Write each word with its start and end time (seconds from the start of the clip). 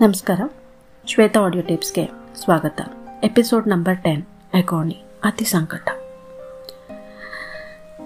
ನಮಸ್ಕಾರ. 0.00 0.40
ಶ್ವೇತಾ 1.06 1.40
ಆಡಿಯೋ 1.40 1.62
ಟಿಪ್ಸ್ಗೆ 1.62 2.10
ಸ್ವಾಗತ. 2.34 2.80
Episode 3.22 3.68
number 3.68 4.02
ten 4.04 4.22
ಎಕಾನಿ 4.54 5.04
ಅತಿ 5.24 5.44
ಸಂಕಟ. 5.44 5.88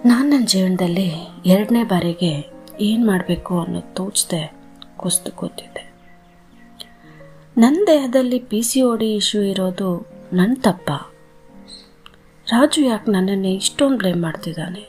ನಾನು 0.06 0.28
ನನ್ನ 0.28 0.44
ಜೀವನದಲ್ಲಿ 0.44 1.12
ಎರಡನೇ 1.46 1.82
ಬಾರಿಗೆ 1.82 2.50
ಏನು 2.80 3.06
ಮಾಡಬೇಕು 3.06 3.60
ಅನ್ನೋದು 3.60 3.94
ತೋಚದೆ 3.94 4.52
ಕುಸ್ತು 4.96 5.32
ಕೂತಿದ್ದೆ 5.32 5.92
ನನ್ನ 7.58 7.84
ದೇಹದಲ್ಲಿ 7.86 8.38
ಪಿ 8.38 8.62
ಸಿ 8.62 8.80
ಡಿ 8.98 9.14
ಇಶ್ಯೂ 9.14 9.42
ಇರೋದು 9.42 10.06
ನನ್ನ 10.32 10.54
ತಪ್ಪ. 10.60 10.90
ರಾಜು 12.46 12.80
ಯಾಕೆ 12.80 13.10
ನನ್ನನ್ನು 13.10 13.48
ಇಷ್ಟೊಂದು 13.48 13.98
ಬ್ಲೇಮ್ 13.98 14.22
ಮಾಡ್ತಿದ್ದಾನೆ? 14.22 14.88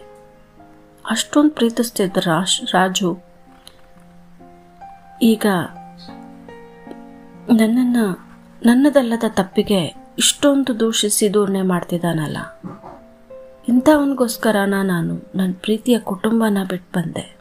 ಅಷ್ಟೊಂದು 1.10 1.52
ಪ್ರೀತಿಸ್ತಿದ್ದ 1.52 2.18
ರಾಶ್, 2.18 2.62
ರಾಜು 2.74 3.18
ಈಗ 5.22 5.46
ನನ್ನನ್ನು, 7.52 8.20
ನನ್ನದಲ್ಲದ 8.66 9.24
ತಪ್ಪಿಗೆ 9.28 9.96
ಇಷ್ಟೊಂದು 10.18 10.80
ದೂಷಿಸಿ 10.80 11.34
ದೂರಣೆ 11.34 11.62
ಮಾಡ್ತಿದ್ದಾನಲ್ಲ. 11.62 12.38
ಇಂಥವನಿಗೋಸ್ಕರನ 13.68 14.74
ನಾನು 14.84 15.32
ನನ್ನ 15.36 15.54
ಪ್ರೀತಿಯ 15.62 16.00
ಕುಟುಂಬನ 16.00 16.58
ಬಿಟ್ಟು 16.70 17.00
ಬಂದೆ. 17.00 17.38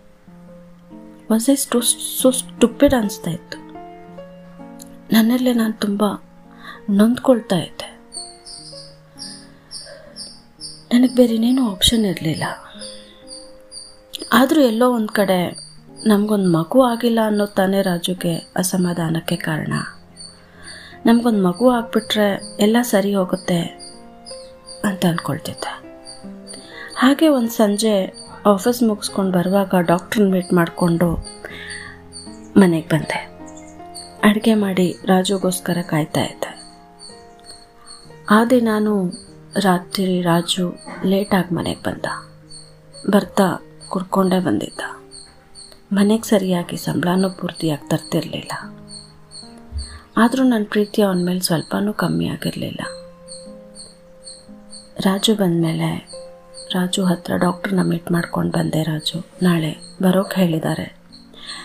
ವಾಸ್ 1.31 1.57
ಸ್ಟು 1.57 1.81
ಸೊ 2.23 2.31
ಸ್ಟುಪಿಡ್ 2.31 2.95
ಅನಿಸ್ತಾ 2.95 3.31
ಇತ್ತು. 3.31 3.59
ನನ್ನಲ್ಲೇ 5.13 5.53
ನಾನು 5.53 5.73
ತುಂಬ 5.73 6.05
ನೊಂದ್ಕೊಳ್ತಾ 6.91 7.57
ಇದ್ದೆ. 7.57 7.93
ನನಗೆ 10.93 11.15
ಬೇರೆ 11.15 11.35
ಇನ್ನೇನು 11.35 11.71
ಆಪ್ಷನ್ 11.71 12.05
ಇರಲಿಲ್ಲ. 12.05 12.45
ಆದರೂ 14.33 14.61
ಎಲ್ಲೋ 14.61 14.91
ಒಂದು 14.91 15.13
ಕಡೆ 15.13 15.72
ನಮಗೊಂದು 16.07 16.53
ಮಗು 16.53 16.83
ಆಗಿಲ್ಲ 16.83 17.19
ಅನ್ನೋ 17.25 17.47
ತಾನೇ 17.47 17.83
ರಾಜುಗೆ 17.83 18.35
ಅಸಮಾಧಾನಕ್ಕೆ 18.57 19.37
ಕಾರಣ. 19.37 19.73
ನಮಗೊಂದು 21.07 21.43
ಮಗು 21.43 21.71
ಆಗಿಬಿಟ್ರೆ 21.71 22.57
ಎಲ್ಲ 22.61 22.77
ಸರಿ 22.83 23.15
ಹೋಗುತ್ತೆ 23.15 23.61
ಅಂತ 24.85 25.07
ಅಂದ್ಕೊಳ್ತಿದ್ದೆ 25.07 25.83
ಹಾಗೆ 26.99 27.29
ಒಂದು 27.29 27.51
ಸಂಜೆ 27.51 28.15
ಆಫೀಸ್ 28.47 28.83
ಮುಗಿಸ್ಕೊಂಡು 28.83 29.39
ಬರುವಾಗ 29.39 29.75
ಡಾಕ್ಟ್ರನ್ನ 29.79 30.33
ಮೀಟ್ 30.33 30.53
ಮಾಡಿಕೊಂಡು 30.53 31.27
ಮನೆಗೆ 32.57 32.89
ಬಂದೆ. 32.89 33.33
ಅಡುಗೆ 34.23 34.55
ಮಾಡಿ 34.55 34.97
ರಾಜುಗೋಸ್ಕರ 35.05 35.79
ಕಾಯ್ತಾ 35.91 36.21
ಇದ್ದೆ. 36.21 36.63
ಆ 38.31 38.45
ದಿನಾನು 38.45 39.13
ರಾತ್ರಿ 39.59 40.23
ರಾಜು 40.23 40.75
ಲೇಟಾಗಿ 41.05 41.55
ಮನೆಗೆ 41.55 41.81
ಬಂದ. 41.81 42.05
ಬರ್ತಾ 43.11 43.63
ಕುಡ್ಕೊಂಡೇ 43.89 44.39
ಬಂದಿದ್ದ. 44.39 44.92
ಮನೆಗೆ 45.93 46.23
ಸರಿಯಾಗಿ 46.23 46.77
ಸಂಬಳನೂ 46.77 47.31
ಪೂರ್ತಿಯಾಗಿ 47.31 47.89
ತರ್ತಿರಲಿಲ್ಲ. 47.89 48.53
ಆದರೂ 50.17 50.43
ನನ್ನ 50.43 50.67
ಪ್ರೀತಿ 50.71 51.03
ಅವನ 51.03 51.25
ಮೇಲೆ 51.25 51.41
ಸ್ವಲ್ಪನೂ 51.41 51.93
ಕಮ್ಮಿ 51.93 52.27
ಆಗಿರಲಿಲ್ಲ. 52.27 52.81
ರಾಜು 55.01 55.35
ಬಂದಮೇಲೆ 55.35 56.11
ರಾಜು 56.73 57.05
ಹತ್ರ 57.05 57.37
ಡಾಕ್ಟ್ರನ್ನ 57.37 57.83
ಮೀಟ್ 57.83 58.13
ಮಾಡ್ಕೊಂಡು 58.13 58.53
ಬಂದೆ 58.53 58.83
ರಾಜು. 58.83 59.27
ನಾಳೆ 59.43 59.77
ಬರೋಕ್ಕೆ 60.03 60.41
ಹೇಳಿದ್ದಾರೆ 60.41 60.97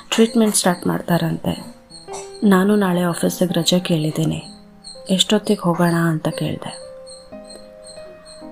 ಟ್ರೀಟ್ಮೆಂಟ್ 0.09 0.56
ಸ್ಟಾರ್ಟ್ 0.56 0.88
ಮಾಡ್ತಾರಂತೆ. 0.88 1.75
ನಾನು 2.44 2.75
ನಾಳೆ 2.75 3.02
ಆಫೀಸಿಗೆ 3.02 3.53
ರಜೆ 3.53 3.80
ಕೇಳಿದ್ದೀನಿ. 3.80 4.44
ಎಷ್ಟೊತ್ತಿಗೆ 5.09 5.62
ಹೋಗೋಣ 5.62 5.94
ಅಂತ 5.94 6.28
ಕೇಳಿದೆ. 6.28 6.88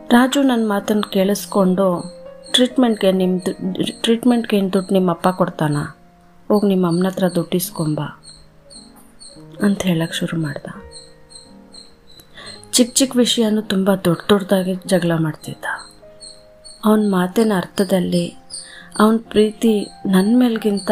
ರಾಜು 0.09 0.43
ನನ್ನ 0.43 0.69
ಮಾತನ್ನು 0.69 1.03
ಕೇಳಿಸ್ಕೊಂಡು 1.03 2.15
ಟ್ರೀಟ್ಮೆಂಟ್ಗೆ 2.55 3.11
ನಿಮ್ಮದು 3.11 4.01
ಟ್ರೀಟ್ಮೆಂಟ್ಗೆ 4.01 4.57
ಏನು 4.57 4.73
ದುಡ್ಡು 4.73 4.93
ನಿಮ್ಮ 4.93 5.11
ಅಪ್ಪ 5.11 5.27
ಕೊಡ್ತಾನ? 5.27 5.77
ಹೋಗಿ 6.47 6.67
ನಿಮ್ಮ 6.67 6.87
ಅಮ್ಮನ 6.87 7.07
ಹತ್ರ 7.07 7.27
ದುಡ್ಡು 7.27 7.57
ಇಸ್ಕೊಂಬ. 7.57 7.99
ಅಂತ 9.61 9.81
ಹೇಳಕ್ಕೆ 9.81 10.17
ಶುರು 10.17 10.41
ಮಾಡ್ದ. 10.41 10.65
ಚಿಕ್ಕ 12.71 12.95
ಚಿಕ್ಕ 12.95 13.17
ವಿಷಯನೂ 13.17 13.61
ತುಂಬ 13.61 13.95
ದೊಡ್ಡ 13.95 14.21
ದೊಡ್ಡದಾಗಿ 14.29 14.75
ಜಗಳ 14.75 15.11
ಮಾಡ್ತಿದ್ದ. 15.15 15.65
ಅವನ 16.85 17.05
ಮಾತಿನ 17.07 17.51
ಅರ್ಥದಲ್ಲಿ 17.55 18.37
ಅವನ 18.99 19.15
ಪ್ರೀತಿ 19.29 19.87
ನನ್ನ 20.05 20.39
ಮೇಲ್ಗಿಂತ 20.39 20.91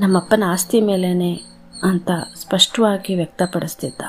ನಮ್ಮಪ್ಪನ 0.00 0.42
ಆಸ್ತಿ 0.46 0.80
ಮೇಲೇ 0.80 1.34
ಅಂತ 1.82 2.10
ಸ್ಪಷ್ಟವಾಗಿ 2.36 3.14
ವ್ಯಕ್ತಪಡಿಸ್ತಿದ್ದ. 3.14 4.02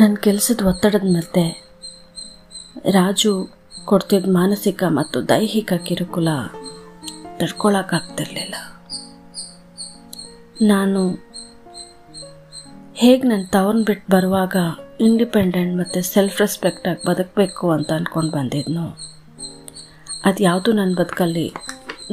ನನ್ನ 0.00 0.14
ಕೆಲಸದ 0.14 0.66
ಒತ್ತಡದ 0.66 1.02
ಮತ್ತೆ 1.02 1.68
ರಾಜು 2.90 3.57
ಕೊಡ್ತಿದ್ದ 3.90 4.30
ಮಾನಸಿಕ 4.38 4.82
ಮತ್ತು 4.98 5.18
ದೈಹಿಕ 5.28 5.72
ಕಿರುಕುಲ 5.86 6.28
ತಡ್ಕೊಳಕ್ಕಾಗ್ತಿರ್ಲಿಲ್ಲ. 7.38 8.54
ನಾನು 10.72 11.00
ಹೇಗೆ 13.02 13.24
ನನ್ನ 13.30 13.44
ತವನ್ 13.56 13.82
ಬಿಟ್ಟು 13.88 14.06
ಬರುವಾಗ 14.14 14.56
ಇಂಡಿಪೆಂಡೆಂಟ್ 15.08 15.74
ಮತ್ತು 15.80 15.98
ಸೆಲ್ಫ್ 16.12 16.38
ರೆಸ್ಪೆಕ್ಟಾಗಿ 16.40 17.02
ಬದುಕಬೇಕು 17.08 17.66
ಅಂತ 17.76 17.90
ಅಂದ್ಕೊಂಡು 17.98 18.32
ಬಂದಿದ್ನು, 18.38 18.86
ಅದು 20.28 20.42
ಯಾವುದೂ 20.48 20.72
ನನ್ನ 20.72 20.94
ಬದುಕಲ್ಲಿ 21.00 21.46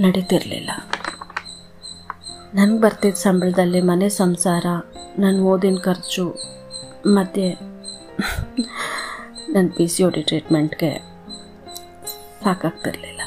ನಡೀತಿರಲಿಲ್ಲ. 0.03 0.71
ನನಗೆ 2.57 2.79
ಬರ್ತಿದ್ದ 2.85 3.19
ಸಂಬಳದಲ್ಲಿ 3.27 3.81
ಮನೆ 3.91 4.09
ಸಂಸಾರ 4.21 4.65
ನನ್ನ 5.23 5.47
ಓದಿನ 5.53 5.79
ಖರ್ಚು 5.87 6.25
ಮತ್ತು 7.17 7.47
ನನ್ನ 9.53 9.67
ಪಿ 9.77 9.87
ಸಿ 9.93 10.03
ಒ 10.03 10.09
ಡಿ 10.09 10.23
ಟ್ರೀಟ್ಮೆಂಟ್ಗೆ 10.29 10.91
ಸಾಕಾಗ್ತಿರ್ಲಿಲ್ಲ. 12.45 13.21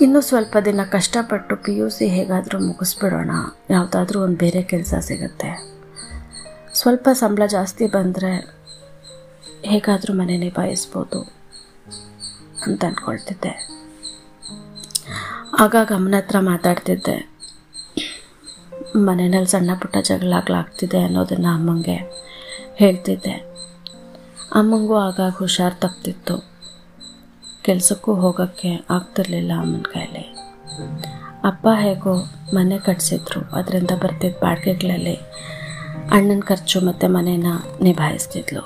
ಇನ್ನೂ 0.00 0.20
ಸ್ವಲ್ಪ 0.20 0.56
ದಿನ 0.64 0.80
ಕಷ್ಟಪಟ್ಟು 0.90 1.56
ಪಿ 1.56 1.76
ಯು 1.76 1.90
ಸಿ 1.90 2.08
ಹೇಗಾದರೂ 2.08 2.58
ಮುಗಿಸ್ಬಿಡೋಣ. 2.66 3.30
ಯಾವುದಾದ್ರೂ 3.70 4.20
ಒಂದು 4.20 4.36
ಬೇರೆ 4.36 4.62
ಕೆಲಸ 4.62 4.94
ಸಿಗುತ್ತೆ. 5.00 5.50
ಸ್ವಲ್ಪ 6.74 7.08
ಸಂಬಳ 7.12 7.46
ಜಾಸ್ತಿ 7.46 7.86
ಬಂದರೆ 7.86 8.32
ಹೇಗಾದರೂ 9.64 10.12
ಮನೆ 10.12 10.36
ನಿಭಾಯಿಸ್ಬೋದು 10.36 11.20
ಅಂತ 12.66 12.84
ಅಂದ್ಕೊಳ್ತಿದ್ದೆ 12.84 13.52
ಆಗ 15.60 15.76
ಗಮನ 15.84 16.14
ಹತ್ರ 16.16 16.38
ಮಾತಾಡ್ತಿದ್ದೆ. 16.38 17.16
ಮನೆಯಲ್ಲಿ 18.96 19.50
ಸಣ್ಣ 19.50 19.70
ಪುಟ್ಟ 19.74 19.96
ಜಗಳಾಗ್ಲಾಗ್ತಿದೆ 19.96 21.02
ಅನ್ನೋದನ್ನು 21.02 21.48
ಅಮ್ಮಂಗೆ 21.48 21.96
ಹೇಳ್ತಿದ್ದೆ. 22.74 23.34
ಅಮ್ಮಂಗೂ 24.52 24.96
ಆಗಾಗ 24.96 25.32
ಹುಷಾರು 25.32 25.74
ತಪ್ತಿತ್ತು. 25.80 26.55
ಕೆಲಸಕ್ಕೂ 27.66 28.14
ಹೋಗೋಕ್ಕೆ 28.14 28.86
ಆಗ್ತಿರ್ಲಿಲ್ಲ 28.90 29.52
ಅಮ್ಮನ 29.58 29.82
ಕೈಲಿ. 29.92 30.36
ಅಪ್ಪ 31.44 31.68
ಹೇಗೋ 31.80 32.14
ಮನೆ 32.54 32.78
ಕಟ್ಸಿದ್ರು. 32.78 33.40
ಅದರಿಂದ 33.54 33.90
ಬರ್ತಿದ್ದ 34.02 34.36
ಬಾಡಿಗೆಗಳಲ್ಲಿ 34.42 35.16
ಅಣ್ಣನ 36.10 36.40
ಖರ್ಚು 36.40 36.80
ಮತ್ತು 36.80 37.08
ಮನೇನ 37.08 37.46
ನಿಭಾಯಿಸ್ತಿದ್ಲು. 37.82 38.62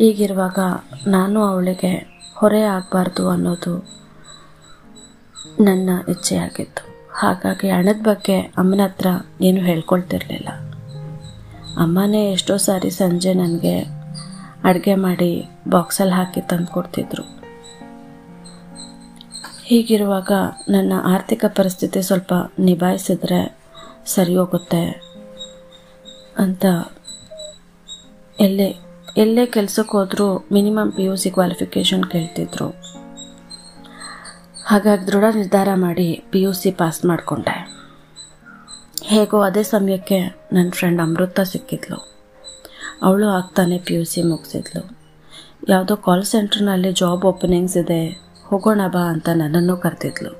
ಈಗಿರುವಾಗ 0.00 0.58
ನಾನು 1.06 1.42
ಅವಳಿಗೆ 1.42 2.10
ಹೊರೆ 2.36 2.62
ಆಗಬಾರ್ದು 2.62 3.28
ಅನ್ನೋದು 3.28 3.86
ನನ್ನ 5.60 5.90
ಇಚ್ಛೆಯಾಗಿತ್ತು. 6.08 6.82
ಹಾಗಾಗಿ 7.12 7.70
ಹಣದ 7.70 8.00
ಬಗ್ಗೆ 8.02 8.40
ಅಮ್ಮನ 8.40 8.80
ಹತ್ರ 8.84 9.06
ಏನು 9.40 9.60
ಹೇಳ್ಕೊಳ್ತಿರ್ಲಿಲ್ಲ. 9.60 10.48
ಅಮ್ಮನೇ 11.78 12.32
ಎಷ್ಟೋ 12.32 12.56
ಸಾರಿ 12.56 12.90
ಸಂಜೆ 12.90 13.34
ನನಗೆ 13.34 14.00
ಅಡುಗೆ 14.64 14.94
ಮಾಡಿ 14.94 15.48
ಬಾಕ್ಸಲ್ಲಿ 15.68 16.14
ಹಾಕಿ 16.14 16.40
ತಂದು 16.40 16.66
ಕೊಡ್ತಿದ್ರು 16.66 17.39
ಹೀಗಿರುವಾಗ 19.70 20.32
ನನ್ನ 20.68 20.92
ಆರ್ಥಿಕ 21.04 21.44
ಪರಿಸ್ಥಿತಿ 21.48 22.02
ಸ್ವಲ್ಪ 22.02 22.32
ನಿಭಾಯಿಸಿದ್ರೆ 22.58 23.58
ಸರಿ 24.06 24.36
ಹೋಗುತ್ತೆ 24.36 25.02
ಅಂತ 26.36 26.64
ಎಲ್ಲೇ 28.40 28.78
ಎಲ್ಲೇ 29.16 29.46
ಕೆಲಸಕ್ಕೆ 29.46 29.92
ಹೋದರೂ 29.92 30.46
minimum 30.52 30.92
P 30.92 31.04
U 31.04 31.16
C 31.16 31.30
qualification 31.30 32.04
ಕೇಳ್ತಿದ್ರು. 32.04 32.68
ಹಾಗಾಗಿ 34.66 35.06
ದೃಢ 35.06 35.24
ನಿರ್ಧಾರ 35.34 35.68
ಮಾಡಿ 35.74 36.24
ಪಿ 36.30 36.40
ಯು 36.40 36.52
ಸಿ 36.52 36.70
ಪಾಸ್ 36.70 37.04
ಮಾಡಿಕೊಂಡೆ. 37.04 37.72
ಹೇಗೋ 39.04 39.40
ಅದೇ 39.40 39.62
ಸಮಯಕ್ಕೆ 39.62 40.20
ನನ್ನ 40.52 40.70
ಫ್ರೆಂಡ್ 40.70 41.00
ಅಮೃತ 41.00 41.40
ಸಿಕ್ಕಿದ್ಲು. 41.40 42.08
ಅವಳು 43.02 43.28
ಆಗ್ತಾನೆ 43.28 43.78
ಪಿ 43.78 43.94
ಯು 43.94 44.04
ಸಿ 44.04 44.22
ಮುಗಿಸಿದ್ಲು. 44.22 44.98
ಯಾವುದೋ 45.68 45.96
ಕಾಲ್ 45.96 46.24
ಸೆಂಟ್ರ್ನಲ್ಲಿ 46.24 46.92
ಜಾಬ್ 46.92 47.24
ಓಪನಿಂಗ್ಸ್ 47.24 47.76
ಇದೆ. 47.76 48.29
ಹೋಗೋಣ 48.50 48.80
ಬಾ 48.92 49.00
ಅಂತ 49.00 49.28
ನನ್ನನ್ನು 49.34 49.76
ಕರೆದಿದ್ಲು. 49.76 50.30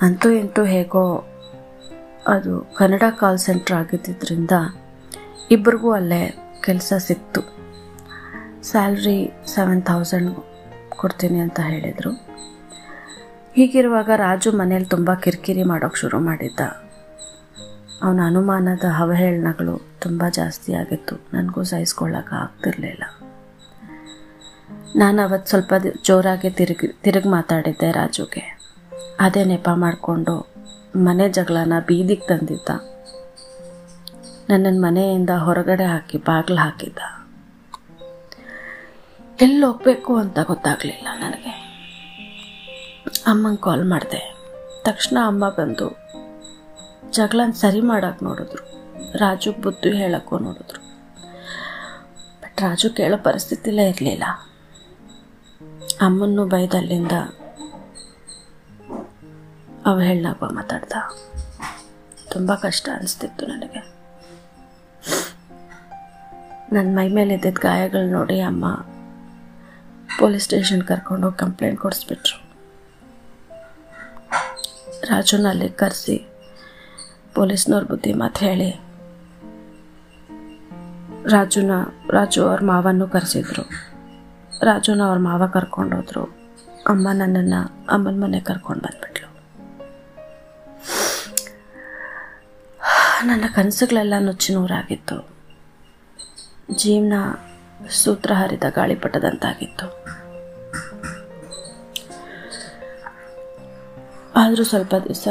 ಅಂತೂ 0.00 0.30
ಇಂತೂ 0.30 0.64
ಹೇಗೋ 0.64 1.28
ಅದು 2.28 2.74
ಕನ್ನಡ 2.76 3.02
ಕಾಲ್ 3.20 3.38
ಸೆಂಟ್ರ್ 3.38 3.76
ಆಗಿದ್ದರಿಂದ 3.76 4.50
ಇಬ್ಬರಿಗೂ 5.50 5.92
ಅಲ್ಲೇ 5.92 6.36
ಕೆಲಸ 6.64 6.92
ಸಿಕ್ತು. 6.98 7.40
ಸ್ಯಾಲ್ರಿ 8.62 9.32
ಸೆವೆನ್ 9.46 9.82
ಥೌಸಂಡ್ 9.82 10.36
ಕೊಡ್ತೀನಿ 10.96 11.38
ಅಂತ 11.38 11.60
ಹೇಳಿದರು. 11.60 12.10
ಹೀಗಿರುವಾಗ 13.54 14.10
ರಾಜು 14.16 14.52
ಮನೇಲಿ 14.52 14.84
ತುಂಬ 14.84 15.14
ಕಿರಿಕಿರಿ 15.14 15.62
ಮಾಡೋಕ್ಕೆ 15.62 16.00
ಶುರು 16.00 16.20
ಮಾಡಿದ್ದ. 16.20 16.60
ಅವನ 18.02 18.20
ಅನುಮಾನದ 18.26 18.84
ಅವಹೇಳನಗಳು 18.98 19.86
ತುಂಬ 20.00 20.24
ಜಾಸ್ತಿ 20.30 20.74
ಆಗಿತ್ತು. 20.74 21.16
ನನಗೂ 21.34 21.62
ಸಹಿಸ್ಕೊಳ್ಳೋಕೆ 21.62 22.34
ಆಗ್ತಿರ್ಲಿಲ್ಲ. 22.34 23.02
ನಾನು 24.96 25.22
ಅವತ್ತು 25.22 25.48
ಸ್ವಲ್ಪ 25.48 25.74
ಜೋರಾಗಿ 26.02 26.50
ತಿರುಗಿ 26.50 26.88
ತಿರುಗಿ 26.88 27.28
ಮಾತಾಡಿದ್ದೆ 27.28 27.92
ರಾಜುಗೆ. 27.92 28.58
ಅದೇ 29.20 29.44
ನೆಪ 29.44 29.68
ಮಾಡಿಕೊಂಡು 29.74 30.52
ಮನೆ 30.96 31.28
ಜಗಳನ 31.28 31.72
ಬೀದಿಗೆ 31.86 32.26
ತಂದಿದ್ದ. 32.26 32.68
ನನ್ನನ್ನು 34.50 34.80
ಮನೆಯಿಂದ 34.80 35.30
ಹೊರಗಡೆ 35.30 35.84
ಹಾಕಿ 35.84 36.18
ಬಾಗಿಲು 36.18 36.58
ಹಾಕಿದ್ದ. 36.58 36.98
ಎಲ್ಲಿ 39.42 39.66
ಹೋಗಬೇಕು 39.66 40.16
ಅಂತ 40.16 40.38
ಗೊತ್ತಾಗಲಿಲ್ಲ 40.38 41.08
ನನಗೆ. 41.20 41.50
ಅಮ್ಮಂಗೆ 43.26 43.58
ಕಾಲ್ 43.58 43.84
ಮಾಡಿದೆ. 43.84 44.34
ತಕ್ಷಣ 44.84 45.18
ಅಮ್ಮ 45.26 45.48
ಬಂದು 45.48 45.96
ಜಗಳನ 47.10 47.50
ಸರಿ 47.50 47.80
ಮಾಡೋಕೆ 47.80 48.24
ನೋಡಿದ್ರು. 48.24 48.64
ರಾಜು 49.18 49.52
ಬುದ್ಧಿ 49.52 49.90
ಹೇಳೋಕ್ಕೂ 49.90 50.38
ನೋಡಿದ್ರು. 50.38 50.80
ಬಟ್ 52.42 52.60
ರಾಜು 52.60 52.90
ಕೇಳೋ 52.90 53.16
ಪರಿಸ್ಥಿತಿಲೇ 53.16 53.88
ಇರಲಿಲ್ಲ. 53.88 54.24
ಅಮ್ಮನ್ನು 56.00 56.46
ಬೈದಲ್ಲಿಂದ 56.46 57.12
ಅವಹೇಳನಾಗ 59.86 60.36
ಮಾತಾಡ್ದ 60.52 60.92
ತುಂಬ 62.30 62.54
ಕಷ್ಟ 62.54 62.88
ಅನಿಸ್ತಿತ್ತು 62.94 63.46
ನನಗೆ. 63.46 63.92
ನನ್ನ 66.72 66.96
ಮೈ 66.96 67.08
ಮೇಲೆ 67.08 67.34
ಇದ್ದಿದ್ದ 67.34 67.58
ಗಾಯಗಳು 67.58 68.10
ನೋಡಿ 68.10 68.40
ಅಮ್ಮ 68.40 68.66
ಪೊಲೀಸ್ 70.18 70.44
ಸ್ಟೇಷನ್ 70.44 70.82
ಕರ್ಕೊಂಡೋಗಿ 70.82 71.38
ಕಂಪ್ಲೇಂಟ್ 71.38 71.80
ಕೊಡಿಸ್ಬಿಟ್ರು. 71.80 72.36
ರಾಜುನ 75.06 75.46
ಅಲ್ಲಿಗೆ 75.48 75.72
ಕರೆಸಿ 75.72 76.28
ಪೊಲೀಸ್ನವ್ರ 77.34 77.84
ಬುದ್ಧಿ 77.84 78.12
ಮಾತು 78.12 78.40
ಹೇಳಿ 78.44 78.70
ರಾಜುನ 81.30 81.70
ರಾಜು 82.10 82.46
ಅವ್ರ 82.48 82.60
ಮಾವನ್ನು 82.64 83.08
ಕರೆಸಿದ್ರು. 83.08 83.91
ರಾಜುನ 84.62 85.02
ಅವ್ರ 85.02 85.18
ಮಾವ 85.18 85.42
ಕರ್ಕೊಂಡೋದ್ರು 85.46 86.24
ಅಮ್ಮ 86.88 87.08
ನನ್ನನ್ನು 87.12 87.60
ಅಮ್ಮನ 87.88 88.16
ಮನೆ 88.22 88.40
ಕರ್ಕೊಂಡು 88.40 88.82
ಬಂದ್ಬಿಟ್ಲು. 88.82 89.28
ನನ್ನ 93.26 93.44
ಕನಸುಗಳೆಲ್ಲ 93.54 94.14
ನುಚ್ಚು 94.18 94.52
ನೂರಾಗಿತ್ತು. 94.52 95.16
ಜೀವನ 96.76 97.12
ಸೂತ್ರ 97.90 98.32
ಹರಿದ 98.34 98.66
ಗಾಳಿಪಟದಂತಾಗಿತ್ತು 98.74 99.86
ಆದರೂ 104.36 104.64
ಸ್ವಲ್ಪ 104.64 104.94
ದಿವಸ 104.94 105.28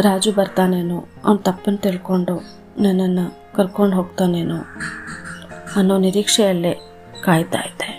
ರಾಜು 0.00 0.32
ಬರ್ತಾನೇನೋ, 0.32 0.98
ಅವ್ನ 1.24 1.38
ತಪ್ಪನ್ನು 1.38 1.78
ತಿಳ್ಕೊಂಡು 1.78 2.34
ನನ್ನನ್ನು 2.82 3.24
ಕರ್ಕೊಂಡು 3.56 3.96
ಹೋಗ್ತಾನೇನೋ 3.96 4.60
ಅನ್ನೋ 5.76 5.98
ನಿರೀಕ್ಷೆಯಲ್ಲೇ 5.98 6.74
ಕಾಯ್ತಾ 7.24 7.58
ಇದ್ದೆ. 7.58 7.89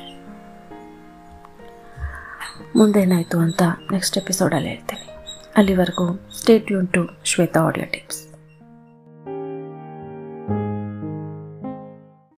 ಮುಂದೇನಾಯಿತು 2.76 3.40
ಅಂತ 3.40 3.62
ನೆಕ್ಸ್ಟ್ 3.92 4.18
ಎಪಿಸೋಡಲ್ಲಿ 4.18 4.70
ಹೇಳ್ತೀನಿ. 4.70 5.08
ಅಲ್ಲಿವರೆಗೂ 5.58 6.28
ಸ್ಟೇಟ್ 6.38 6.72
ಯೂನ್ 6.72 6.88
ಟು 6.88 7.10
ಶ್ವೇತಾ 7.24 7.60
ಆಡಿಯೋ 7.60 7.86
ಟಿಪ್ಸ್ 7.86 8.31